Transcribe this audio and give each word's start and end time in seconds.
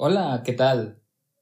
Hola, 0.00 0.42
¿qué 0.44 0.52
tal? 0.52 1.00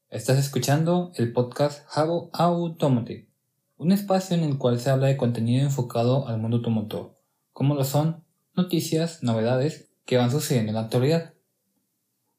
Estás 0.09 0.39
escuchando 0.39 1.13
el 1.17 1.31
podcast 1.35 1.87
Jabo 1.89 2.31
Automotive, 2.33 3.29
un 3.77 3.93
espacio 3.93 4.35
en 4.35 4.45
el 4.45 4.57
cual 4.57 4.81
se 4.81 4.89
habla 4.89 5.09
de 5.09 5.19
contenido 5.19 5.63
enfocado 5.63 6.27
al 6.27 6.39
mundo 6.39 6.57
automotor, 6.57 7.19
como 7.53 7.75
lo 7.75 7.85
son 7.85 8.25
noticias, 8.55 9.23
novedades 9.23 9.91
que 10.07 10.17
van 10.17 10.31
sucediendo 10.31 10.71
en 10.71 10.77
la 10.77 10.81
actualidad. 10.85 11.35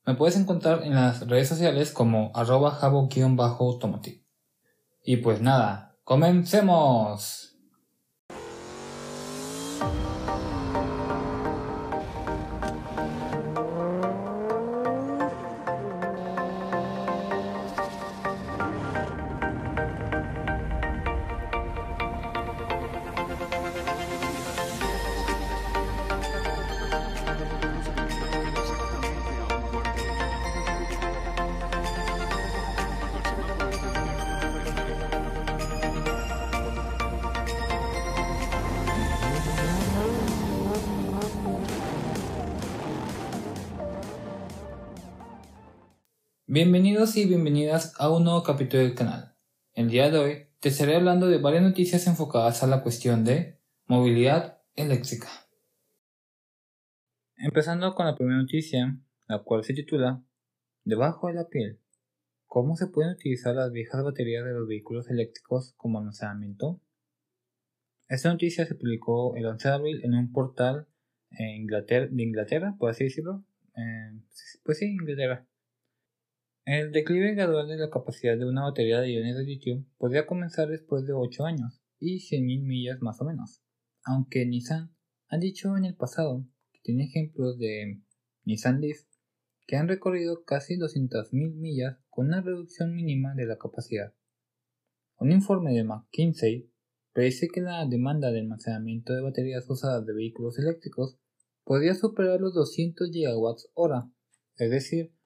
Me 0.08 0.16
puedes 0.16 0.36
encontrar 0.38 0.82
en 0.86 0.96
las 0.96 1.28
redes 1.28 1.50
sociales 1.50 1.92
como 1.92 2.32
arroba 2.34 2.72
jabo-automotive. 2.72 4.26
Y 5.04 5.18
pues 5.18 5.40
nada, 5.40 6.00
comencemos. 6.04 7.56
Bienvenidos 46.50 47.18
y 47.18 47.26
bienvenidas 47.26 47.94
a 48.00 48.10
un 48.10 48.24
nuevo 48.24 48.42
capítulo 48.42 48.82
del 48.82 48.96
canal. 48.96 49.36
El 49.74 49.90
día 49.90 50.10
de 50.10 50.18
hoy 50.18 50.48
te 50.62 50.70
estaré 50.70 50.96
hablando 50.96 51.28
de 51.28 51.40
varias 51.40 51.62
noticias 51.62 52.08
enfocadas 52.08 52.64
a 52.64 52.68
la 52.68 52.84
cuestión 52.84 53.26
de 53.26 53.60
movilidad 53.86 54.62
eléctrica. 54.74 55.28
Empezando 57.36 57.94
con 57.96 58.06
la 58.06 58.16
primera 58.16 58.40
noticia, 58.40 58.98
la 59.28 59.44
cual 59.44 59.66
se 59.66 59.74
titula 59.74 60.24
Debajo 60.86 61.28
de 61.28 61.34
la 61.34 61.50
piel. 61.50 61.82
¿Cómo 62.46 62.78
se 62.78 62.88
pueden 62.88 63.12
utilizar 63.12 63.54
las 63.54 63.74
viejas 63.74 64.02
baterías 64.02 64.46
de 64.46 64.54
los 64.54 64.70
vehículos 64.70 65.10
eléctricos 65.10 65.74
como 65.76 66.00
almacenamiento? 66.00 66.80
Esta 68.08 68.32
noticia 68.32 68.66
se 68.66 68.76
publicó 68.76 69.36
el 69.36 69.48
11 69.48 69.68
de 69.68 69.74
abril 69.74 70.02
en 70.06 70.14
un 70.14 70.32
portal 70.32 70.88
de 71.30 72.24
Inglaterra, 72.24 72.74
por 72.80 72.90
así 72.90 73.04
decirlo. 73.04 73.44
Eh, 73.76 74.18
pues 74.64 74.78
sí, 74.78 74.86
Inglaterra 74.86 75.46
el 76.68 76.92
declive 76.92 77.34
gradual 77.34 77.70
de 77.70 77.78
la 77.78 77.90
capacidad 77.90 78.38
de 78.38 78.46
una 78.46 78.64
batería 78.64 79.00
de 79.00 79.14
iones 79.14 79.38
de 79.38 79.46
litio 79.46 79.86
podría 79.98 80.26
comenzar 80.26 80.68
después 80.68 81.08
de 81.08 81.14
8 81.14 81.46
años 81.46 81.82
y 81.98 82.18
100.000 82.18 82.66
millas 82.66 83.02
más 83.02 83.22
o 83.22 83.24
menos, 83.24 83.64
aunque 84.04 84.46
Nissan 84.46 84.94
ha 85.30 85.38
dicho 85.38 85.78
en 85.78 85.86
el 85.86 85.96
pasado 85.96 86.46
que 86.74 86.82
tiene 86.84 87.06
ejemplos 87.06 87.58
de 87.58 88.02
Nissan 88.44 88.82
Leaf 88.82 88.98
que 89.66 89.78
han 89.78 89.88
recorrido 89.88 90.44
casi 90.44 90.78
200.000 90.78 91.56
millas 91.56 92.00
con 92.10 92.28
una 92.28 92.42
reducción 92.42 92.94
mínima 92.94 93.34
de 93.34 93.46
la 93.46 93.58
capacidad. 93.58 94.14
Un 95.20 95.32
informe 95.32 95.74
de 95.74 95.86
McKinsey 95.86 96.70
predice 97.14 97.48
que 97.48 97.62
la 97.62 97.86
demanda 97.86 98.30
de 98.30 98.42
almacenamiento 98.42 99.14
de 99.14 99.22
baterías 99.22 99.70
usadas 99.70 100.06
de 100.06 100.14
vehículos 100.14 100.60
eléctricos 100.60 101.18
podría 101.64 101.96
superar 101.96 102.42
los 102.42 102.54
200 102.54 103.10
gigawatts 103.10 103.70
hora, 103.74 104.12
es 104.58 104.70
decir, 104.70 105.17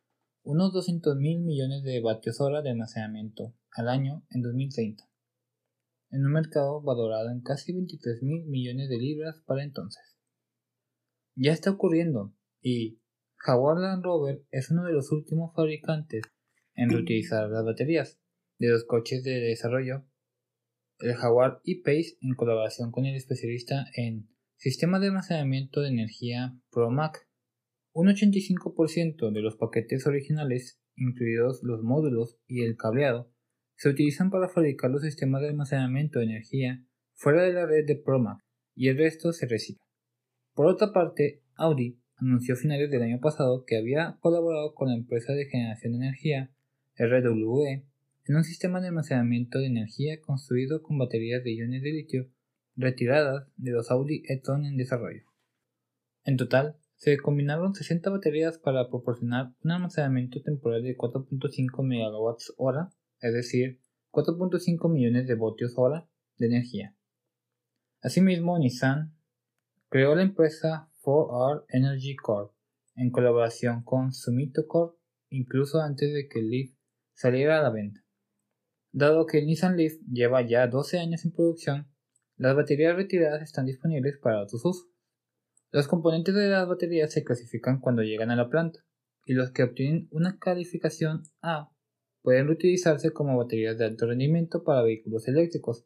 unos 0.44 0.74
200 0.74 1.16
mil 1.18 1.42
millones 1.42 1.84
de 1.84 2.02
vatios 2.02 2.42
hora 2.42 2.62
de 2.62 2.72
almacenamiento 2.72 3.54
al 3.72 3.90
año 3.90 4.26
en 4.30 4.42
2030, 4.42 5.04
en 6.12 6.26
un 6.26 6.32
mercado 6.32 6.82
valorado 6.82 7.30
en 7.30 7.42
casi 7.42 7.74
23 7.74 8.24
mil 8.24 8.46
millones 8.46 8.90
de 8.90 8.98
libras 8.98 9.42
para 9.46 9.64
entonces. 9.64 10.04
Ya 11.36 11.54
está 11.54 11.72
ocurriendo 11.72 12.34
y 12.62 13.00
Jaguar 13.38 13.78
Land 13.78 14.04
Rover 14.04 14.46
es 14.52 14.70
uno 14.72 14.84
de 14.84 14.94
los 14.94 15.12
últimos 15.12 15.54
fabricantes 15.56 16.24
en 16.76 16.90
reutilizar 16.90 17.50
las 17.50 17.66
baterías 17.66 18.20
de 18.60 18.70
los 18.70 18.84
coches 18.86 19.24
de 19.24 19.40
desarrollo. 19.40 20.06
El 21.00 21.16
Jaguar 21.16 21.62
E-Pace, 21.66 22.18
en 22.22 22.36
colaboración 22.36 22.92
con 22.92 23.06
el 23.06 23.16
especialista 23.16 23.86
en 23.96 24.30
sistemas 24.58 25.02
de 25.02 25.08
almacenamiento 25.08 25.82
de 25.82 25.90
energía 25.90 26.56
ProMac, 26.70 27.28
un 27.94 28.08
85% 28.08 29.32
de 29.32 29.42
los 29.42 29.56
paquetes 29.56 30.08
originales, 30.08 30.80
incluidos 30.96 31.62
los 31.64 31.84
módulos 31.84 32.38
y 32.48 32.64
el 32.64 32.78
cableado, 32.78 33.32
se 33.76 33.90
utilizan 33.90 34.30
para 34.30 34.50
fabricar 34.50 34.92
los 34.92 35.02
sistemas 35.02 35.42
de 35.42 35.50
almacenamiento 35.50 36.20
de 36.20 36.26
energía 36.26 36.86
fuera 37.14 37.44
de 37.44 37.54
la 37.54 37.66
red 37.66 37.86
de 37.86 37.96
Promac 37.96 38.40
y 38.76 38.88
el 38.88 38.98
resto 38.98 39.34
se 39.34 39.48
recicla. 39.48 39.84
Por 40.54 40.68
otra 40.68 40.92
parte, 40.94 41.42
Audi 41.56 42.00
anunció 42.16 42.54
a 42.54 42.58
finales 42.58 42.92
del 42.92 43.02
año 43.02 43.20
pasado 43.20 43.66
que 43.66 43.78
había 43.78 44.18
colaborado 44.20 44.74
con 44.76 44.90
la 44.90 44.96
empresa 44.96 45.34
de 45.34 45.46
generación 45.46 45.94
de 45.94 46.06
energía 46.06 46.52
RWE 46.98 47.86
en 48.26 48.36
un 48.36 48.44
sistema 48.44 48.80
de 48.80 48.90
almacenamiento 48.90 49.60
de 49.60 49.68
energía 49.68 50.22
construido 50.22 50.84
con 50.84 50.98
baterías 50.98 51.44
de 51.44 51.54
iones 51.54 51.82
de 51.82 51.92
litio 51.92 52.30
retiradas 52.76 53.48
de 53.58 53.72
los 53.72 53.92
Audi 53.92 54.24
e-tron 54.28 54.66
en 54.66 54.78
desarrollo. 54.78 55.24
En 56.24 56.38
total, 56.38 56.78
se 57.02 57.18
combinaron 57.18 57.74
60 57.74 58.12
baterías 58.12 58.60
para 58.60 58.88
proporcionar 58.88 59.56
un 59.64 59.72
almacenamiento 59.72 60.40
temporal 60.44 60.84
de 60.84 60.96
4.5 60.96 61.82
MWh, 61.82 62.90
es 63.22 63.34
decir, 63.34 63.82
4.5 64.12 64.88
millones 64.88 65.26
de 65.26 65.34
voltios 65.34 65.74
hora 65.78 66.08
de 66.38 66.46
energía. 66.46 66.96
Asimismo, 68.04 68.60
Nissan 68.60 69.16
creó 69.90 70.14
la 70.14 70.22
empresa 70.22 70.92
4R 71.02 71.66
Energy 71.70 72.16
Corp 72.16 72.54
en 72.96 73.10
colaboración 73.10 73.82
con 73.84 74.14
Sumito 74.14 74.68
Corp 74.68 74.96
incluso 75.32 75.82
antes 75.82 76.14
de 76.14 76.28
que 76.28 76.38
el 76.38 76.52
Leaf 76.52 76.70
saliera 77.14 77.58
a 77.58 77.64
la 77.64 77.72
venta. 77.72 78.06
Dado 78.92 79.26
que 79.26 79.40
el 79.40 79.48
Nissan 79.48 79.76
Leaf 79.76 79.94
lleva 80.08 80.44
ya 80.44 80.68
12 80.68 81.00
años 81.00 81.26
en 81.26 81.32
producción, 81.32 81.88
las 82.36 82.56
baterías 82.56 82.96
retiradas 82.96 83.42
están 83.42 83.66
disponibles 83.66 84.20
para 84.20 84.44
otros 84.44 84.64
usos. 84.64 84.91
Los 85.72 85.88
componentes 85.88 86.36
de 86.36 86.50
las 86.50 86.68
baterías 86.68 87.14
se 87.14 87.24
clasifican 87.24 87.80
cuando 87.80 88.04
llegan 88.04 88.30
a 88.30 88.36
la 88.36 88.50
planta, 88.50 88.82
y 89.26 89.34
los 89.34 89.52
que 89.52 89.64
obtienen 89.64 90.10
una 90.12 90.38
calificación 90.38 91.24
A 91.42 91.72
pueden 92.22 92.48
reutilizarse 92.48 93.12
como 93.12 93.38
baterías 93.38 93.78
de 93.78 93.86
alto 93.86 94.06
rendimiento 94.06 94.64
para 94.64 94.84
vehículos 94.84 95.28
eléctricos. 95.30 95.86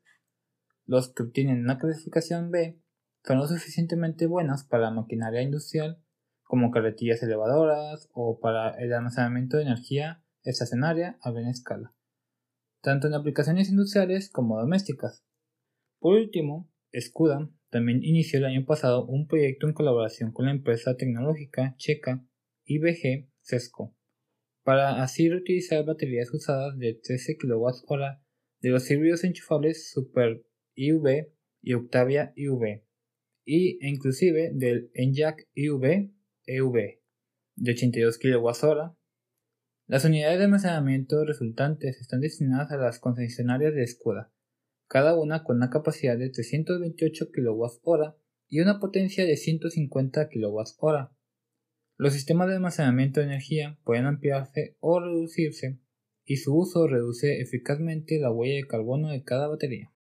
Los 0.86 1.14
que 1.14 1.24
obtienen 1.24 1.62
una 1.62 1.78
calificación 1.78 2.50
B 2.50 2.82
son 3.24 3.38
lo 3.38 3.48
suficientemente 3.48 4.26
buenas 4.26 4.64
para 4.64 4.90
maquinaria 4.90 5.42
industrial 5.42 6.02
como 6.44 6.72
carretillas 6.72 7.22
elevadoras 7.22 8.10
o 8.14 8.40
para 8.40 8.72
el 8.80 8.92
almacenamiento 8.92 9.58
de 9.58 9.64
energía 9.64 10.24
estacionaria 10.44 11.18
a 11.22 11.32
gran 11.32 11.48
escala, 11.48 11.94
tanto 12.82 13.08
en 13.08 13.14
aplicaciones 13.14 13.70
industriales 13.70 14.30
como 14.30 14.60
domésticas. 14.60 15.24
Por 16.00 16.16
último, 16.16 16.72
Scuda 17.00 17.50
también 17.76 18.06
inició 18.06 18.40
el 18.40 18.46
año 18.46 18.64
pasado 18.64 19.06
un 19.06 19.28
proyecto 19.28 19.68
en 19.68 19.74
colaboración 19.74 20.32
con 20.32 20.46
la 20.46 20.52
empresa 20.52 20.96
tecnológica 20.96 21.76
checa 21.76 22.26
IBG 22.64 23.28
Cesco 23.42 23.94
para 24.64 25.04
así 25.04 25.28
reutilizar 25.28 25.84
baterías 25.84 26.34
usadas 26.34 26.80
de 26.80 26.94
13 26.94 27.36
kWh 27.36 28.00
de 28.62 28.70
los 28.70 28.90
híbridos 28.90 29.26
enchufables 29.26 29.92
Super 29.92 30.46
IV 30.76 31.34
y 31.62 31.74
Octavia 31.74 32.32
IV 32.38 32.86
y 33.44 33.86
e 33.86 33.90
inclusive 33.90 34.52
del 34.54 34.90
Enyaq 34.94 35.46
IV 35.54 36.14
EV 36.46 37.02
de 37.58 37.72
82 37.72 38.20
kWh. 38.20 38.96
Las 39.88 40.06
unidades 40.06 40.38
de 40.38 40.46
almacenamiento 40.46 41.26
resultantes 41.26 42.00
están 42.00 42.22
destinadas 42.22 42.72
a 42.72 42.78
las 42.78 43.00
concesionarias 43.00 43.76
de 43.76 43.86
Skoda 43.86 44.32
cada 44.88 45.18
una 45.18 45.44
con 45.44 45.58
una 45.58 45.70
capacidad 45.70 46.18
de 46.18 46.30
328 46.30 47.30
kWh 47.32 48.16
y 48.48 48.60
una 48.60 48.80
potencia 48.80 49.26
de 49.26 49.36
150 49.36 50.30
kWh. 50.30 51.10
Los 51.98 52.14
sistemas 52.14 52.48
de 52.48 52.56
almacenamiento 52.56 53.20
de 53.20 53.28
energía 53.28 53.80
pueden 53.84 54.06
ampliarse 54.06 54.78
o 54.80 55.00
reducirse 55.00 55.80
y 56.26 56.38
su 56.38 56.56
uso 56.56 56.88
reduce 56.88 57.42
eficazmente 57.42 58.20
la 58.20 58.32
huella 58.32 58.56
de 58.56 58.68
carbono 58.68 59.10
de 59.10 59.24
cada 59.24 59.48
batería. 59.48 59.92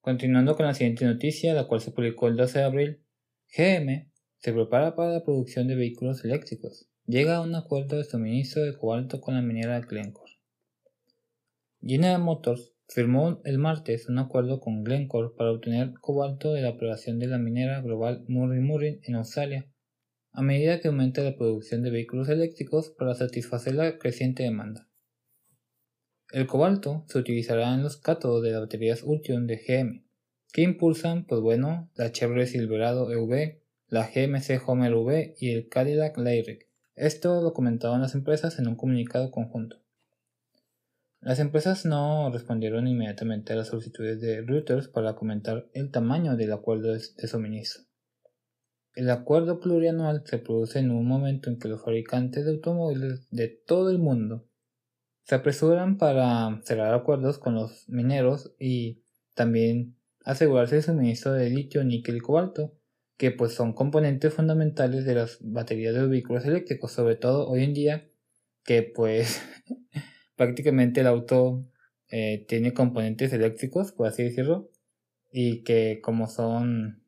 Continuando 0.00 0.54
con 0.54 0.66
la 0.66 0.74
siguiente 0.74 1.04
noticia, 1.04 1.52
la 1.52 1.66
cual 1.66 1.80
se 1.80 1.90
publicó 1.90 2.28
el 2.28 2.36
12 2.36 2.60
de 2.60 2.64
abril, 2.64 3.02
GM 3.56 4.08
se 4.38 4.52
prepara 4.52 4.94
para 4.94 5.12
la 5.12 5.24
producción 5.24 5.66
de 5.66 5.74
vehículos 5.74 6.24
eléctricos 6.24 6.88
llega 7.06 7.36
a 7.36 7.40
un 7.40 7.54
acuerdo 7.54 7.96
de 7.96 8.04
suministro 8.04 8.62
de 8.62 8.76
cobalto 8.76 9.20
con 9.20 9.34
la 9.34 9.42
minera 9.42 9.80
Glencore. 9.80 10.32
General 11.80 12.20
Motors 12.20 12.72
firmó 12.88 13.40
el 13.44 13.58
martes 13.58 14.08
un 14.08 14.18
acuerdo 14.18 14.60
con 14.60 14.82
Glencore 14.82 15.30
para 15.36 15.52
obtener 15.52 15.94
cobalto 16.00 16.52
de 16.52 16.62
la 16.62 16.70
operación 16.70 17.18
de 17.18 17.28
la 17.28 17.38
minera 17.38 17.80
global 17.80 18.24
Murray 18.28 18.60
Murray 18.60 19.00
en 19.04 19.14
Australia, 19.14 19.70
a 20.32 20.42
medida 20.42 20.80
que 20.80 20.88
aumenta 20.88 21.22
la 21.22 21.36
producción 21.36 21.82
de 21.82 21.90
vehículos 21.90 22.28
eléctricos 22.28 22.90
para 22.90 23.14
satisfacer 23.14 23.74
la 23.74 23.98
creciente 23.98 24.42
demanda. 24.42 24.88
El 26.32 26.46
cobalto 26.48 27.04
se 27.08 27.18
utilizará 27.18 27.72
en 27.72 27.84
los 27.84 27.98
cátodos 27.98 28.42
de 28.42 28.50
las 28.50 28.62
baterías 28.62 29.02
Ultium 29.04 29.46
de 29.46 29.56
GM, 29.56 30.04
que 30.52 30.62
impulsan, 30.62 31.24
pues 31.24 31.40
bueno, 31.40 31.88
la 31.94 32.10
Chevrolet 32.10 32.48
Silverado 32.48 33.12
EV, 33.12 33.60
la 33.88 34.10
GMC 34.12 34.60
Homer 34.66 34.94
V 34.94 35.36
y 35.38 35.50
el 35.50 35.68
Cadillac 35.68 36.18
Lyric. 36.18 36.65
Esto 36.96 37.42
lo 37.42 37.52
comentaron 37.52 38.00
las 38.00 38.14
empresas 38.14 38.58
en 38.58 38.68
un 38.68 38.74
comunicado 38.74 39.30
conjunto. 39.30 39.76
Las 41.20 41.38
empresas 41.40 41.84
no 41.84 42.30
respondieron 42.32 42.88
inmediatamente 42.88 43.52
a 43.52 43.56
las 43.56 43.68
solicitudes 43.68 44.18
de 44.20 44.40
Reuters 44.40 44.88
para 44.88 45.14
comentar 45.14 45.68
el 45.74 45.90
tamaño 45.90 46.36
del 46.36 46.52
acuerdo 46.52 46.94
de 46.94 47.28
suministro. 47.28 47.82
El 48.94 49.10
acuerdo 49.10 49.60
plurianual 49.60 50.22
se 50.24 50.38
produce 50.38 50.78
en 50.78 50.90
un 50.90 51.06
momento 51.06 51.50
en 51.50 51.58
que 51.58 51.68
los 51.68 51.82
fabricantes 51.82 52.46
de 52.46 52.52
automóviles 52.52 53.28
de 53.30 53.48
todo 53.48 53.90
el 53.90 53.98
mundo 53.98 54.48
se 55.24 55.34
apresuran 55.34 55.98
para 55.98 56.62
cerrar 56.64 56.94
acuerdos 56.94 57.38
con 57.38 57.56
los 57.56 57.86
mineros 57.90 58.54
y 58.58 59.02
también 59.34 59.98
asegurarse 60.24 60.76
el 60.76 60.82
suministro 60.82 61.32
de 61.32 61.50
litio, 61.50 61.84
níquel 61.84 62.16
y 62.16 62.20
cobalto, 62.20 62.72
que 63.16 63.30
pues 63.30 63.54
son 63.54 63.72
componentes 63.72 64.34
fundamentales 64.34 65.04
de 65.04 65.14
las 65.14 65.38
baterías 65.40 65.94
de 65.94 66.00
los 66.00 66.10
vehículos 66.10 66.44
eléctricos, 66.44 66.92
sobre 66.92 67.16
todo 67.16 67.48
hoy 67.48 67.64
en 67.64 67.74
día 67.74 68.08
que 68.62 68.82
pues 68.82 69.40
prácticamente 70.36 71.00
el 71.00 71.06
auto 71.06 71.64
eh, 72.10 72.44
tiene 72.48 72.74
componentes 72.74 73.32
eléctricos, 73.32 73.92
por 73.92 74.08
así 74.08 74.22
decirlo, 74.24 74.70
y 75.32 75.62
que 75.62 76.00
como 76.02 76.28
son, 76.28 77.02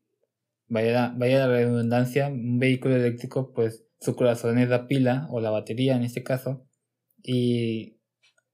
vaya, 0.67 1.13
vaya 1.17 1.47
la 1.47 1.49
redundancia, 1.49 2.29
un 2.29 2.59
vehículo 2.59 2.97
eléctrico, 2.97 3.53
pues 3.53 3.85
su 4.01 4.17
corazón 4.17 4.59
es 4.59 4.69
la 4.69 4.87
pila 4.87 5.29
o 5.31 5.41
la 5.41 5.51
batería 5.51 5.97
en 5.97 6.05
este 6.05 6.23
caso, 6.23 6.67
y 7.23 7.99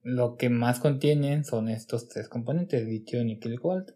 lo 0.03 0.37
que 0.37 0.51
más 0.51 0.81
contienen 0.81 1.45
son 1.45 1.69
estos 1.69 2.09
tres 2.09 2.29
componentes, 2.29 2.87
litio, 2.87 3.25
níquel 3.25 3.55
y 3.55 3.59
cobalto. 3.59 3.95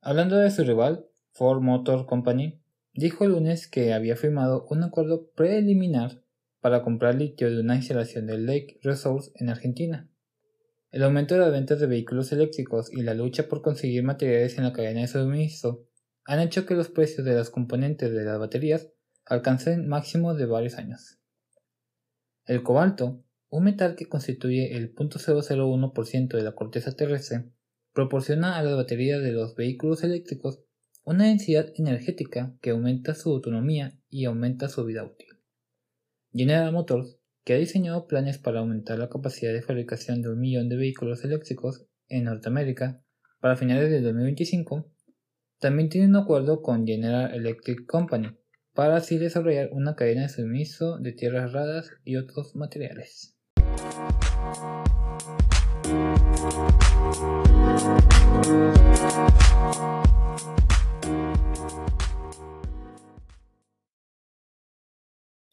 Hablando 0.00 0.36
de 0.36 0.50
su 0.50 0.64
rival, 0.64 1.06
Ford 1.34 1.62
Motor 1.62 2.06
Company 2.06 2.62
dijo 2.92 3.24
el 3.24 3.32
lunes 3.32 3.66
que 3.66 3.92
había 3.92 4.14
firmado 4.14 4.66
un 4.70 4.84
acuerdo 4.84 5.30
preliminar 5.32 6.22
para 6.60 6.82
comprar 6.82 7.16
litio 7.16 7.50
de 7.50 7.60
una 7.60 7.74
instalación 7.74 8.26
de 8.26 8.38
Lake 8.38 8.78
Resource 8.82 9.32
en 9.34 9.50
Argentina. 9.50 10.08
El 10.92 11.02
aumento 11.02 11.34
de 11.34 11.40
las 11.40 11.50
ventas 11.50 11.80
de 11.80 11.88
vehículos 11.88 12.30
eléctricos 12.30 12.92
y 12.92 13.02
la 13.02 13.14
lucha 13.14 13.48
por 13.48 13.62
conseguir 13.62 14.04
materiales 14.04 14.56
en 14.58 14.64
la 14.64 14.72
cadena 14.72 15.00
de 15.00 15.08
suministro 15.08 15.88
han 16.24 16.38
hecho 16.38 16.66
que 16.66 16.74
los 16.74 16.88
precios 16.88 17.26
de 17.26 17.34
las 17.34 17.50
componentes 17.50 18.12
de 18.12 18.24
las 18.24 18.38
baterías 18.38 18.88
alcancen 19.26 19.88
máximos 19.88 20.38
de 20.38 20.46
varios 20.46 20.74
años. 20.74 21.18
El 22.46 22.62
cobalto, 22.62 23.24
un 23.48 23.64
metal 23.64 23.96
que 23.96 24.06
constituye 24.06 24.76
el 24.76 24.94
0.001% 24.94 26.28
de 26.36 26.42
la 26.42 26.52
corteza 26.52 26.92
terrestre, 26.92 27.50
proporciona 27.92 28.56
a 28.56 28.62
las 28.62 28.76
baterías 28.76 29.20
de 29.20 29.32
los 29.32 29.56
vehículos 29.56 30.04
eléctricos 30.04 30.64
una 31.04 31.26
densidad 31.26 31.66
energética 31.76 32.56
que 32.62 32.70
aumenta 32.70 33.14
su 33.14 33.30
autonomía 33.30 33.98
y 34.08 34.24
aumenta 34.24 34.68
su 34.68 34.84
vida 34.84 35.04
útil. 35.04 35.28
General 36.32 36.72
Motors, 36.72 37.18
que 37.44 37.52
ha 37.52 37.58
diseñado 37.58 38.06
planes 38.06 38.38
para 38.38 38.60
aumentar 38.60 38.98
la 38.98 39.10
capacidad 39.10 39.52
de 39.52 39.62
fabricación 39.62 40.22
de 40.22 40.30
un 40.30 40.40
millón 40.40 40.68
de 40.70 40.76
vehículos 40.76 41.22
eléctricos 41.24 41.86
en 42.08 42.24
Norteamérica 42.24 43.02
para 43.38 43.56
finales 43.56 43.90
de 43.90 44.00
2025, 44.00 44.90
también 45.60 45.90
tiene 45.90 46.08
un 46.08 46.16
acuerdo 46.16 46.62
con 46.62 46.86
General 46.86 47.32
Electric 47.34 47.86
Company 47.86 48.36
para 48.72 48.96
así 48.96 49.18
desarrollar 49.18 49.68
una 49.72 49.94
cadena 49.94 50.22
de 50.22 50.28
suministro 50.30 50.98
de 50.98 51.12
tierras 51.12 51.52
raras 51.52 51.90
y 52.04 52.16
otros 52.16 52.56
materiales. 52.56 53.36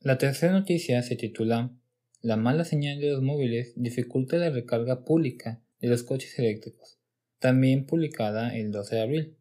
La 0.04 0.18
tercera 0.18 0.52
noticia 0.52 1.04
se 1.04 1.16
titula 1.16 1.78
La 2.24 2.36
mala 2.36 2.66
señal 2.66 3.00
de 3.00 3.12
los 3.12 3.22
móviles 3.22 3.74
dificulta 3.76 4.38
la 4.38 4.50
recarga 4.50 5.06
pública 5.06 5.62
de 5.80 5.90
los 5.90 6.02
coches 6.02 6.40
eléctricos, 6.40 6.98
también 7.38 7.86
publicada 7.86 8.58
el 8.58 8.72
12 8.72 8.96
de 8.96 9.02
abril. 9.04 9.38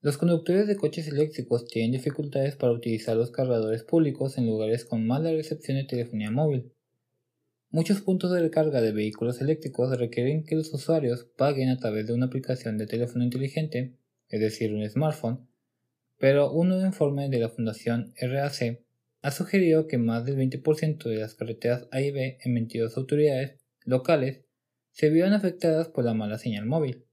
Los 0.00 0.18
conductores 0.18 0.66
de 0.66 0.74
coches 0.74 1.06
eléctricos 1.06 1.64
tienen 1.68 1.92
dificultades 1.92 2.56
para 2.56 2.72
utilizar 2.72 3.16
los 3.16 3.30
cargadores 3.30 3.84
públicos 3.84 4.36
en 4.36 4.48
lugares 4.48 4.84
con 4.84 5.06
mala 5.06 5.30
recepción 5.30 5.76
de 5.76 5.84
telefonía 5.84 6.32
móvil. 6.32 6.72
Muchos 7.70 8.00
puntos 8.00 8.32
de 8.32 8.40
recarga 8.40 8.80
de 8.80 8.90
vehículos 8.90 9.40
eléctricos 9.40 9.96
requieren 9.96 10.42
que 10.42 10.56
los 10.56 10.74
usuarios 10.74 11.22
paguen 11.36 11.68
a 11.68 11.78
través 11.78 12.08
de 12.08 12.14
una 12.14 12.26
aplicación 12.26 12.78
de 12.78 12.88
teléfono 12.88 13.22
inteligente, 13.22 13.94
es 14.28 14.40
decir, 14.40 14.74
un 14.74 14.84
smartphone, 14.90 15.46
pero 16.18 16.50
un 16.50 16.70
nuevo 16.70 16.84
informe 16.84 17.28
de 17.28 17.38
la 17.38 17.48
Fundación 17.48 18.12
RAC 18.20 18.83
ha 19.24 19.30
sugerido 19.30 19.86
que 19.86 19.96
más 19.96 20.26
del 20.26 20.36
20% 20.36 21.08
de 21.08 21.16
las 21.16 21.34
carreteras 21.34 21.88
A 21.90 22.02
y 22.02 22.10
B 22.10 22.36
en 22.44 22.52
22 22.52 22.94
autoridades 22.98 23.58
locales 23.86 24.44
se 24.92 25.08
vieron 25.08 25.32
afectadas 25.32 25.88
por 25.88 26.04
la 26.04 26.12
mala 26.12 26.36
señal 26.36 26.66
móvil. 26.66 27.06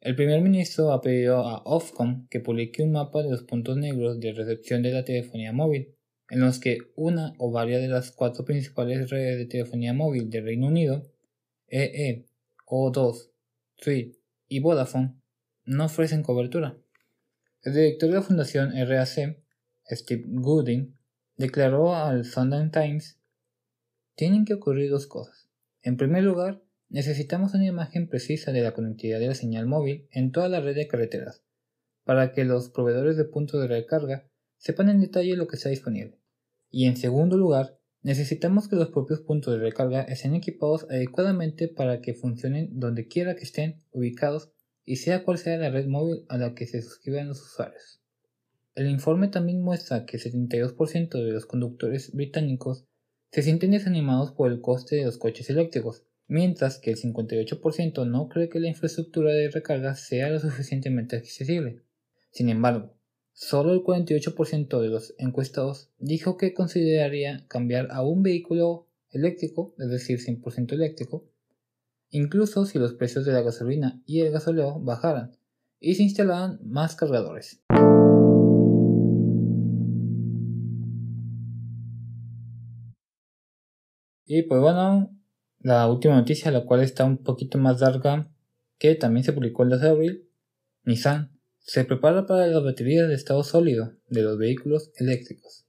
El 0.00 0.16
primer 0.16 0.40
ministro 0.40 0.92
ha 0.92 1.02
pedido 1.02 1.46
a 1.46 1.58
Ofcom 1.66 2.26
que 2.28 2.40
publique 2.40 2.82
un 2.82 2.92
mapa 2.92 3.22
de 3.22 3.28
los 3.28 3.42
puntos 3.42 3.76
negros 3.76 4.18
de 4.18 4.32
recepción 4.32 4.82
de 4.82 4.92
la 4.92 5.04
telefonía 5.04 5.52
móvil, 5.52 5.94
en 6.30 6.40
los 6.40 6.58
que 6.58 6.78
una 6.96 7.34
o 7.36 7.50
varias 7.50 7.82
de 7.82 7.88
las 7.88 8.12
cuatro 8.12 8.46
principales 8.46 9.10
redes 9.10 9.36
de 9.36 9.44
telefonía 9.44 9.92
móvil 9.92 10.30
del 10.30 10.44
Reino 10.44 10.68
Unido, 10.68 11.12
EE, 11.66 12.24
O2, 12.66 13.30
3 13.76 14.16
y 14.48 14.60
Vodafone, 14.60 15.20
no 15.66 15.84
ofrecen 15.84 16.22
cobertura. 16.22 16.78
El 17.60 17.74
director 17.74 18.08
de 18.08 18.14
la 18.14 18.22
Fundación 18.22 18.72
RAC, 18.74 19.36
Steve 19.90 20.24
Gooding, 20.28 20.97
declaró 21.38 21.94
al 21.94 22.24
Sunday 22.24 22.70
Times, 22.70 23.18
tienen 24.16 24.44
que 24.44 24.54
ocurrir 24.54 24.90
dos 24.90 25.06
cosas. 25.06 25.48
En 25.82 25.96
primer 25.96 26.24
lugar, 26.24 26.60
necesitamos 26.88 27.54
una 27.54 27.64
imagen 27.64 28.08
precisa 28.08 28.50
de 28.50 28.60
la 28.60 28.74
conectividad 28.74 29.20
de 29.20 29.28
la 29.28 29.34
señal 29.34 29.66
móvil 29.66 30.08
en 30.10 30.32
toda 30.32 30.48
la 30.48 30.60
red 30.60 30.74
de 30.74 30.88
carreteras, 30.88 31.44
para 32.04 32.32
que 32.32 32.44
los 32.44 32.70
proveedores 32.70 33.16
de 33.16 33.24
puntos 33.24 33.60
de 33.60 33.68
recarga 33.68 34.28
sepan 34.56 34.88
en 34.88 35.00
detalle 35.00 35.36
lo 35.36 35.46
que 35.46 35.56
está 35.56 35.68
disponible. 35.68 36.18
Y 36.70 36.86
en 36.86 36.96
segundo 36.96 37.36
lugar, 37.36 37.78
necesitamos 38.02 38.66
que 38.68 38.76
los 38.76 38.90
propios 38.90 39.20
puntos 39.20 39.54
de 39.54 39.60
recarga 39.60 40.02
estén 40.02 40.34
equipados 40.34 40.86
adecuadamente 40.90 41.68
para 41.68 42.00
que 42.00 42.14
funcionen 42.14 42.80
donde 42.80 43.06
quiera 43.06 43.36
que 43.36 43.44
estén 43.44 43.84
ubicados 43.92 44.50
y 44.84 44.96
sea 44.96 45.22
cual 45.22 45.38
sea 45.38 45.56
la 45.56 45.70
red 45.70 45.86
móvil 45.86 46.24
a 46.28 46.36
la 46.36 46.54
que 46.56 46.66
se 46.66 46.82
suscriban 46.82 47.28
los 47.28 47.40
usuarios. 47.40 47.97
El 48.78 48.88
informe 48.88 49.26
también 49.26 49.60
muestra 49.60 50.06
que 50.06 50.18
el 50.18 50.22
72% 50.22 51.08
de 51.10 51.32
los 51.32 51.46
conductores 51.46 52.12
británicos 52.12 52.84
se 53.32 53.42
sienten 53.42 53.72
desanimados 53.72 54.30
por 54.30 54.52
el 54.52 54.60
coste 54.60 54.94
de 54.94 55.04
los 55.04 55.18
coches 55.18 55.50
eléctricos, 55.50 56.04
mientras 56.28 56.78
que 56.78 56.92
el 56.92 56.96
58% 56.96 58.06
no 58.06 58.28
cree 58.28 58.48
que 58.48 58.60
la 58.60 58.68
infraestructura 58.68 59.32
de 59.32 59.50
recarga 59.50 59.96
sea 59.96 60.30
lo 60.30 60.38
suficientemente 60.38 61.16
accesible. 61.16 61.82
Sin 62.30 62.50
embargo, 62.50 62.94
solo 63.32 63.72
el 63.72 63.80
48% 63.80 64.80
de 64.80 64.88
los 64.88 65.12
encuestados 65.18 65.90
dijo 65.98 66.36
que 66.36 66.54
consideraría 66.54 67.46
cambiar 67.48 67.88
a 67.90 68.02
un 68.02 68.22
vehículo 68.22 68.86
eléctrico, 69.10 69.74
es 69.80 69.90
decir, 69.90 70.20
100% 70.20 70.74
eléctrico, 70.74 71.28
incluso 72.10 72.64
si 72.64 72.78
los 72.78 72.94
precios 72.94 73.24
de 73.24 73.32
la 73.32 73.42
gasolina 73.42 74.00
y 74.06 74.20
el 74.20 74.30
gasoleo 74.30 74.78
bajaran 74.78 75.36
y 75.80 75.96
se 75.96 76.04
instalaran 76.04 76.60
más 76.62 76.94
cargadores. 76.94 77.60
Y 84.30 84.42
pues 84.42 84.60
bueno, 84.60 85.10
la 85.60 85.88
última 85.88 86.14
noticia, 86.14 86.50
la 86.50 86.66
cual 86.66 86.82
está 86.82 87.06
un 87.06 87.16
poquito 87.16 87.56
más 87.56 87.80
larga, 87.80 88.30
que 88.78 88.94
también 88.94 89.24
se 89.24 89.32
publicó 89.32 89.62
el 89.62 89.70
2 89.70 89.80
de 89.80 89.88
abril, 89.88 90.28
Nissan 90.84 91.32
se 91.60 91.86
prepara 91.86 92.26
para 92.26 92.46
las 92.46 92.62
baterías 92.62 93.08
de 93.08 93.14
estado 93.14 93.42
sólido 93.42 93.94
de 94.06 94.20
los 94.20 94.36
vehículos 94.36 94.92
eléctricos. 94.96 95.66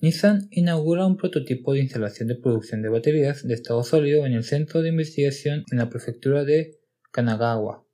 Nissan 0.00 0.48
inaugura 0.50 1.04
un 1.04 1.18
prototipo 1.18 1.74
de 1.74 1.80
instalación 1.80 2.28
de 2.28 2.36
producción 2.36 2.80
de 2.80 2.88
baterías 2.88 3.46
de 3.46 3.52
estado 3.52 3.82
sólido 3.82 4.24
en 4.24 4.32
el 4.32 4.42
centro 4.42 4.80
de 4.80 4.88
investigación 4.88 5.64
en 5.70 5.76
la 5.76 5.90
prefectura 5.90 6.42
de 6.44 6.78
Kanagawa. 7.12 7.84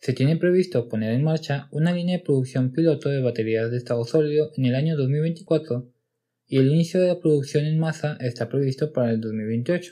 Se 0.00 0.14
tiene 0.14 0.36
previsto 0.36 0.88
poner 0.88 1.12
en 1.12 1.22
marcha 1.22 1.68
una 1.70 1.92
línea 1.92 2.18
de 2.18 2.24
producción 2.24 2.72
piloto 2.72 3.08
de 3.08 3.22
baterías 3.22 3.70
de 3.70 3.76
estado 3.76 4.04
sólido 4.04 4.50
en 4.56 4.64
el 4.64 4.74
año 4.74 4.96
2024 4.96 5.92
y 6.52 6.58
el 6.58 6.70
inicio 6.70 7.00
de 7.00 7.06
la 7.06 7.18
producción 7.18 7.64
en 7.64 7.78
masa 7.78 8.18
está 8.20 8.50
previsto 8.50 8.92
para 8.92 9.10
el 9.10 9.22
2028. 9.22 9.90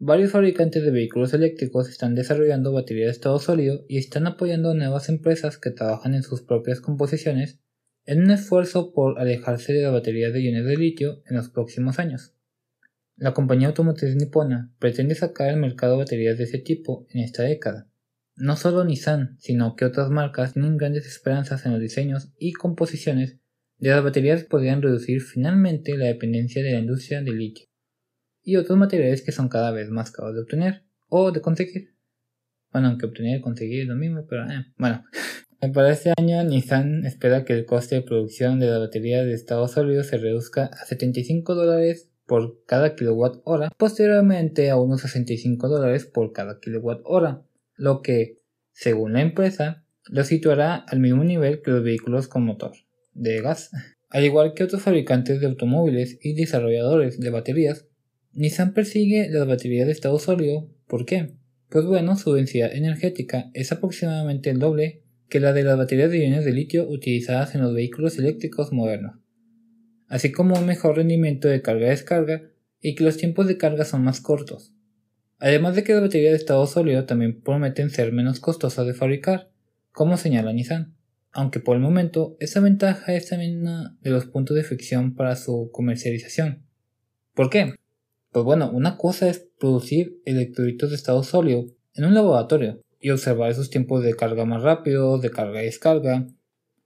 varios 0.00 0.32
fabricantes 0.32 0.82
de 0.82 0.90
vehículos 0.90 1.32
eléctricos 1.32 1.88
están 1.88 2.16
desarrollando 2.16 2.72
baterías 2.72 3.06
de 3.06 3.12
estado 3.12 3.38
sólido 3.38 3.84
y 3.88 3.98
están 3.98 4.26
apoyando 4.26 4.74
nuevas 4.74 5.08
empresas 5.08 5.58
que 5.58 5.70
trabajan 5.70 6.14
en 6.14 6.24
sus 6.24 6.42
propias 6.42 6.80
composiciones 6.80 7.60
en 8.04 8.24
un 8.24 8.32
esfuerzo 8.32 8.92
por 8.92 9.20
alejarse 9.20 9.72
de 9.72 9.82
las 9.84 9.92
baterías 9.92 10.32
de 10.32 10.42
iones 10.42 10.64
de 10.64 10.76
litio 10.76 11.22
en 11.26 11.36
los 11.36 11.50
próximos 11.50 12.00
años. 12.00 12.34
La 13.14 13.32
compañía 13.32 13.68
automotriz 13.68 14.16
nipona 14.16 14.74
pretende 14.80 15.14
sacar 15.14 15.50
al 15.50 15.60
mercado 15.60 15.98
baterías 15.98 16.36
de 16.36 16.44
ese 16.44 16.58
tipo 16.58 17.06
en 17.10 17.20
esta 17.20 17.44
década. 17.44 17.88
No 18.34 18.56
solo 18.56 18.82
Nissan, 18.82 19.36
sino 19.38 19.76
que 19.76 19.84
otras 19.84 20.10
marcas 20.10 20.54
tienen 20.54 20.78
grandes 20.78 21.06
esperanzas 21.06 21.64
en 21.64 21.70
los 21.70 21.80
diseños 21.80 22.32
y 22.40 22.54
composiciones 22.54 23.39
las 23.88 24.04
baterías 24.04 24.44
podrían 24.44 24.82
reducir 24.82 25.22
finalmente 25.22 25.96
la 25.96 26.06
dependencia 26.06 26.62
de 26.62 26.72
la 26.72 26.80
industria 26.80 27.22
del 27.22 27.38
litio 27.38 27.66
y 28.42 28.56
otros 28.56 28.78
materiales 28.78 29.22
que 29.22 29.32
son 29.32 29.48
cada 29.48 29.70
vez 29.70 29.90
más 29.90 30.10
caros 30.10 30.34
de 30.34 30.42
obtener 30.42 30.84
o 31.08 31.32
de 31.32 31.40
conseguir. 31.40 31.94
Bueno, 32.72 32.88
aunque 32.88 33.06
obtener 33.06 33.38
y 33.38 33.40
conseguir 33.40 33.82
es 33.82 33.88
lo 33.88 33.96
mismo, 33.96 34.26
pero 34.28 34.44
eh, 34.44 34.66
bueno. 34.76 35.04
Para 35.74 35.92
este 35.92 36.14
año, 36.16 36.42
Nissan 36.42 37.04
espera 37.04 37.44
que 37.44 37.52
el 37.52 37.66
coste 37.66 37.96
de 37.96 38.02
producción 38.02 38.60
de 38.60 38.68
la 38.68 38.78
batería 38.78 39.24
de 39.24 39.34
estado 39.34 39.68
sólido 39.68 40.02
se 40.04 40.16
reduzca 40.16 40.66
a 40.66 40.86
75 40.86 41.54
dólares 41.54 42.10
por 42.24 42.64
cada 42.64 42.94
kilowatt 42.94 43.42
hora, 43.44 43.70
posteriormente 43.76 44.70
a 44.70 44.76
unos 44.76 45.02
65 45.02 45.68
dólares 45.68 46.06
por 46.06 46.32
cada 46.32 46.60
kilowatt 46.60 47.02
hora, 47.04 47.42
lo 47.76 48.00
que, 48.00 48.40
según 48.72 49.12
la 49.12 49.20
empresa, 49.20 49.84
lo 50.06 50.24
situará 50.24 50.76
al 50.76 51.00
mismo 51.00 51.24
nivel 51.24 51.60
que 51.60 51.72
los 51.72 51.82
vehículos 51.82 52.28
con 52.28 52.46
motor 52.46 52.72
de 53.12 53.40
gas. 53.40 53.70
Al 54.08 54.24
igual 54.24 54.54
que 54.54 54.64
otros 54.64 54.82
fabricantes 54.82 55.40
de 55.40 55.46
automóviles 55.46 56.18
y 56.22 56.34
desarrolladores 56.34 57.20
de 57.20 57.30
baterías, 57.30 57.86
Nissan 58.32 58.74
persigue 58.74 59.28
las 59.30 59.46
baterías 59.46 59.86
de 59.86 59.92
estado 59.92 60.18
sólido. 60.18 60.68
¿Por 60.86 61.04
qué? 61.04 61.34
Pues 61.68 61.84
bueno, 61.84 62.16
su 62.16 62.32
densidad 62.32 62.74
energética 62.74 63.50
es 63.54 63.70
aproximadamente 63.70 64.50
el 64.50 64.58
doble 64.58 65.02
que 65.28 65.40
la 65.40 65.52
de 65.52 65.62
las 65.62 65.78
baterías 65.78 66.10
de 66.10 66.18
iones 66.24 66.44
de 66.44 66.52
litio 66.52 66.88
utilizadas 66.88 67.54
en 67.54 67.62
los 67.62 67.72
vehículos 67.72 68.18
eléctricos 68.18 68.72
modernos, 68.72 69.16
así 70.08 70.32
como 70.32 70.58
un 70.58 70.66
mejor 70.66 70.96
rendimiento 70.96 71.46
de 71.46 71.62
carga-descarga 71.62 72.42
y 72.80 72.96
que 72.96 73.04
los 73.04 73.16
tiempos 73.16 73.46
de 73.46 73.56
carga 73.56 73.84
son 73.84 74.02
más 74.02 74.20
cortos. 74.20 74.74
Además 75.38 75.76
de 75.76 75.84
que 75.84 75.92
las 75.92 76.02
baterías 76.02 76.32
de 76.32 76.38
estado 76.38 76.66
sólido 76.66 77.04
también 77.06 77.40
prometen 77.40 77.90
ser 77.90 78.12
menos 78.12 78.40
costosas 78.40 78.86
de 78.86 78.94
fabricar, 78.94 79.50
como 79.92 80.16
señala 80.16 80.52
Nissan, 80.52 80.96
aunque 81.32 81.60
por 81.60 81.76
el 81.76 81.82
momento 81.82 82.36
esa 82.40 82.60
ventaja 82.60 83.14
es 83.14 83.28
también 83.28 83.60
uno 83.60 83.96
de 84.00 84.10
los 84.10 84.26
puntos 84.26 84.56
de 84.56 84.64
fricción 84.64 85.14
para 85.14 85.36
su 85.36 85.70
comercialización. 85.72 86.64
¿Por 87.34 87.50
qué? 87.50 87.74
Pues 88.32 88.44
bueno, 88.44 88.70
una 88.70 88.96
cosa 88.96 89.28
es 89.28 89.48
producir 89.58 90.20
electrolitos 90.24 90.90
de 90.90 90.96
estado 90.96 91.22
sólido 91.22 91.66
en 91.94 92.04
un 92.04 92.14
laboratorio 92.14 92.80
y 93.00 93.10
observar 93.10 93.50
esos 93.50 93.70
tiempos 93.70 94.02
de 94.04 94.14
carga 94.14 94.44
más 94.44 94.62
rápidos, 94.62 95.22
de 95.22 95.30
carga 95.30 95.62
y 95.62 95.66
descarga. 95.66 96.26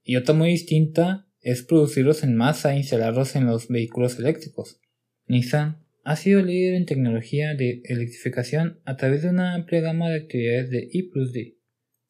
Y 0.05 0.17
otra 0.17 0.35
muy 0.35 0.51
distinta 0.51 1.27
es 1.41 1.63
producirlos 1.63 2.23
en 2.23 2.37
masa 2.37 2.75
e 2.75 2.79
instalarlos 2.79 3.37
en 3.37 3.47
los 3.47 3.69
vehículos 3.69 4.19
eléctricos. 4.19 4.81
Nissan 5.27 5.85
ha 6.05 6.17
sido 6.17 6.43
líder 6.43 6.75
en 6.75 6.87
tecnología 6.87 7.55
de 7.55 7.83
electrificación 7.85 8.81
a 8.85 8.97
través 8.97 9.23
de 9.23 9.31
una 9.31 9.55
amplia 9.55 9.81
gama 9.81 10.11
de 10.11 10.17
actividades 10.17 10.71
de 10.71 10.89
I+D, 10.91 11.57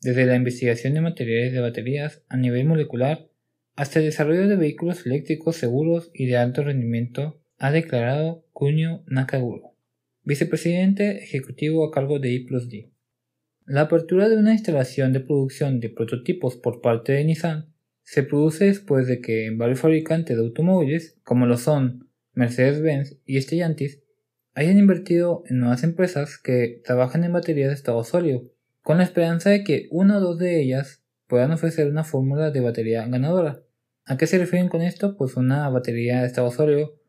desde 0.05 0.27
la 0.27 0.37
investigación 0.37 0.93
de 0.93 1.01
materiales 1.01 1.55
de 1.55 1.61
baterías 1.61 2.23
a 2.29 2.37
nivel 2.37 2.67
molecular 2.67 3.27
hasta 3.75 4.01
el 4.01 4.05
desarrollo 4.05 4.47
de 4.47 4.57
vehículos 4.57 5.07
eléctricos 5.07 5.57
seguros 5.57 6.11
y 6.13 6.27
de 6.27 6.37
alto 6.37 6.63
rendimiento 6.63 7.41
ha 7.57 7.73
declarado 7.73 8.47
Kunio 8.53 9.03
Nakaguro, 9.07 9.75
vicepresidente 10.23 11.25
ejecutivo 11.25 11.87
a 11.87 11.91
cargo 11.91 12.19
de 12.19 12.33
I+D. 12.33 12.93
La 13.65 13.81
apertura 13.81 14.29
de 14.29 14.37
una 14.37 14.53
instalación 14.53 15.15
de 15.15 15.21
producción 15.21 15.81
de 15.81 15.89
prototipos 15.89 16.57
por 16.57 16.83
parte 16.83 17.13
de 17.13 17.25
Nissan 17.25 17.73
se 18.03 18.25
produce 18.25 18.67
después 18.67 19.07
de 19.07 19.23
que 19.23 19.51
varios 19.57 19.81
fabricantes 19.81 20.37
de 20.37 20.43
automóviles, 20.43 21.19
como 21.25 21.47
lo 21.47 21.57
son 21.57 22.11
Mercedes-Benz 22.35 23.17
y 23.25 23.41
Stellantis, 23.41 24.03
hayan 24.53 24.77
invertido 24.77 25.45
en 25.47 25.61
nuevas 25.61 25.83
empresas 25.83 26.37
que 26.37 26.83
trabajan 26.85 27.25
en 27.25 27.33
baterías 27.33 27.71
de 27.71 27.75
estado 27.75 28.05
sólido, 28.05 28.54
con 28.85 28.99
la 28.99 29.05
esperanza 29.05 29.49
de 29.49 29.65
que 29.65 29.89
una 29.91 30.19
o 30.19 30.21
dos 30.21 30.39
de 30.39 30.61
ellas 30.61 31.03
puedan 31.27 31.51
ofrecer 31.53 31.89
una 31.89 32.05
fórmula 32.05 32.51
de 32.51 32.61
batería 32.61 33.07
ganadora. 33.09 33.63
¿A 34.05 34.19
qué 34.19 34.27
se 34.27 34.37
refieren 34.37 34.69
con 34.69 34.83
esto? 34.83 35.17
Pues 35.17 35.39
una 35.39 35.71
batería 35.71 36.21
de 36.21 36.27
estado 36.27 36.51
sólido 36.51 37.01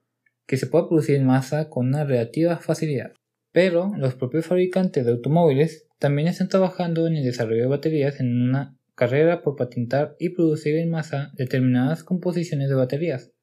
que 0.48 0.56
se 0.56 0.68
puede 0.68 0.88
producir 0.88 1.18
en 1.18 1.26
masa 1.26 1.70
con 1.70 1.88
una 1.88 2.06
relativa 2.06 2.56
facilidad. 2.60 3.12
Pero 3.52 3.92
los 3.98 4.16
propios 4.16 4.46
fabricantes 4.46 5.06
de 5.06 5.12
automóviles 5.12 5.86
también 6.00 6.30
están 6.30 6.48
trabajando 6.48 7.08
en 7.08 7.18
el 7.18 7.26
desarrollo 7.26 7.64
de 7.64 7.68
baterías 7.68 8.22
en 8.22 8.42
una 8.42 8.80
carrera 8.96 9.42
por 9.42 9.58
patentar 9.58 10.16
y 10.18 10.30
producir 10.30 10.78
en 10.78 10.90
masa 10.90 11.34
determinadas 11.36 12.06
composiciones 12.06 12.70
de 12.70 12.76
baterías, 12.76 13.34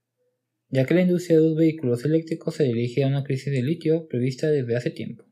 ya 0.71 0.87
que 0.87 0.95
la 0.95 1.03
industria 1.03 1.37
de 1.37 1.49
los 1.49 1.57
vehículos 1.57 2.07
eléctricos 2.07 2.55
se 2.55 2.65
dirige 2.65 3.05
a 3.05 3.09
una 3.09 3.25
crisis 3.25 3.53
de 3.53 3.63
litio 3.63 4.09
prevista 4.09 4.49
desde 4.49 4.75
hace 4.75 4.89
tiempo. 4.89 5.27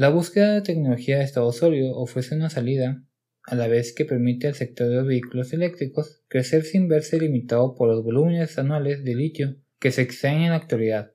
La 0.00 0.08
búsqueda 0.08 0.54
de 0.54 0.62
tecnología 0.62 1.18
de 1.18 1.24
estado 1.24 1.52
sólido 1.52 1.94
ofrece 1.94 2.34
una 2.34 2.48
salida, 2.48 3.04
a 3.42 3.54
la 3.54 3.68
vez 3.68 3.92
que 3.92 4.06
permite 4.06 4.46
al 4.46 4.54
sector 4.54 4.88
de 4.88 4.94
los 4.94 5.06
vehículos 5.06 5.52
eléctricos 5.52 6.22
crecer 6.28 6.62
sin 6.62 6.88
verse 6.88 7.20
limitado 7.20 7.74
por 7.74 7.90
los 7.90 8.02
volúmenes 8.02 8.58
anuales 8.58 9.04
de 9.04 9.14
litio 9.14 9.56
que 9.78 9.90
se 9.90 10.00
extraen 10.00 10.40
en 10.40 10.50
la 10.52 10.56
actualidad. 10.56 11.12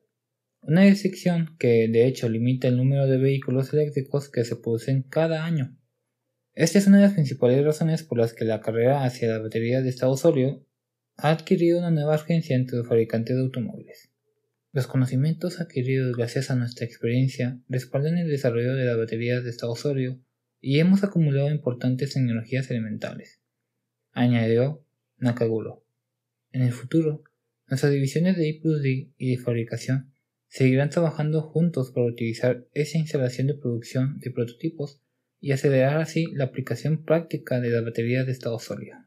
Una 0.60 0.82
restricción 0.82 1.56
que 1.58 1.88
de 1.88 2.06
hecho 2.06 2.28
limita 2.28 2.68
el 2.68 2.76
número 2.76 3.08
de 3.08 3.18
vehículos 3.18 3.72
eléctricos 3.72 4.30
que 4.30 4.44
se 4.44 4.54
producen 4.54 5.02
cada 5.02 5.44
año. 5.44 5.76
Esta 6.54 6.78
es 6.78 6.86
una 6.86 6.98
de 6.98 7.06
las 7.06 7.14
principales 7.14 7.64
razones 7.64 8.04
por 8.04 8.18
las 8.18 8.34
que 8.34 8.44
la 8.44 8.60
carrera 8.60 9.02
hacia 9.02 9.30
las 9.30 9.42
baterías 9.42 9.82
de 9.82 9.90
estado 9.90 10.16
sólido 10.16 10.64
ha 11.16 11.32
adquirido 11.32 11.80
una 11.80 11.90
nueva 11.90 12.14
urgencia 12.14 12.54
entre 12.54 12.78
los 12.78 12.86
fabricantes 12.86 13.34
de 13.34 13.42
automóviles. 13.42 14.12
Los 14.76 14.88
conocimientos 14.88 15.58
adquiridos 15.58 16.14
gracias 16.14 16.50
a 16.50 16.54
nuestra 16.54 16.84
experiencia 16.84 17.58
respaldan 17.66 18.18
el 18.18 18.28
desarrollo 18.28 18.74
de 18.74 18.84
las 18.84 18.98
baterías 18.98 19.42
de 19.42 19.48
estado 19.48 19.74
sólido 19.74 20.20
y 20.60 20.80
hemos 20.80 21.02
acumulado 21.02 21.48
importantes 21.48 22.12
tecnologías 22.12 22.70
elementales, 22.70 23.40
añadió 24.12 24.84
Nakaguro. 25.16 25.82
En 26.52 26.60
el 26.60 26.72
futuro, 26.72 27.24
Nuestras 27.68 27.90
divisiones 27.90 28.36
de 28.36 28.48
I+D 28.48 29.12
y 29.16 29.30
de 29.30 29.38
fabricación 29.38 30.12
seguirán 30.46 30.90
trabajando 30.90 31.40
juntos 31.40 31.90
para 31.90 32.08
utilizar 32.08 32.66
esa 32.74 32.98
instalación 32.98 33.46
de 33.46 33.54
producción 33.54 34.18
de 34.18 34.30
prototipos 34.30 35.00
y 35.40 35.52
acelerar 35.52 35.96
así 36.02 36.26
la 36.34 36.44
aplicación 36.44 37.02
práctica 37.02 37.60
de 37.60 37.70
las 37.70 37.82
baterías 37.82 38.26
de 38.26 38.32
estado 38.32 38.58
sólido. 38.58 38.98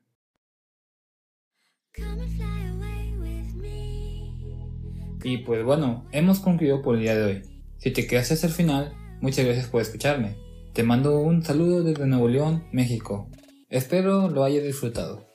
Y 5.24 5.40
pues 5.40 5.64
bueno, 5.64 6.06
hemos 6.12 6.40
concluido 6.40 6.82
por 6.82 6.96
el 6.96 7.02
día 7.02 7.16
de 7.16 7.24
hoy. 7.24 7.42
Si 7.78 7.92
te 7.92 8.08
quedaste 8.08 8.34
hasta 8.34 8.48
el 8.48 8.54
final, 8.54 8.94
muchas 9.22 9.46
gracias 9.46 9.68
por 9.68 9.82
escucharme. 9.82 10.36
Te 10.74 10.84
mando 10.84 11.20
un 11.20 11.44
saludo 11.44 11.84
desde 11.84 12.06
Nuevo 12.06 12.28
León, 12.28 12.64
México. 12.72 13.30
Espero 13.70 14.30
lo 14.30 14.44
hayas 14.44 14.64
disfrutado. 14.64 15.26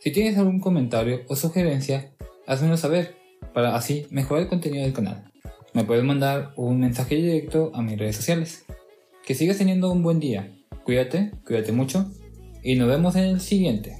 Si 0.00 0.10
tienes 0.12 0.38
algún 0.38 0.60
comentario 0.60 1.20
o 1.28 1.36
sugerencia, 1.36 2.12
házmelo 2.46 2.76
saber 2.76 3.16
para 3.52 3.76
así 3.76 4.06
mejorar 4.10 4.44
el 4.44 4.48
contenido 4.48 4.84
del 4.84 4.94
canal. 4.94 5.30
Me 5.74 5.84
puedes 5.84 6.04
mandar 6.04 6.52
un 6.56 6.80
mensaje 6.80 7.16
directo 7.16 7.70
a 7.74 7.82
mis 7.82 7.98
redes 7.98 8.16
sociales. 8.16 8.64
Que 9.24 9.34
sigas 9.34 9.58
teniendo 9.58 9.90
un 9.90 10.02
buen 10.02 10.18
día. 10.18 10.50
Cuídate, 10.84 11.32
cuídate 11.46 11.72
mucho 11.72 12.10
y 12.62 12.74
nos 12.76 12.88
vemos 12.88 13.14
en 13.16 13.24
el 13.24 13.40
siguiente. 13.40 13.96